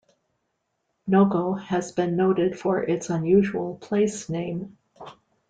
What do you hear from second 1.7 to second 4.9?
been noted for its unusual place name.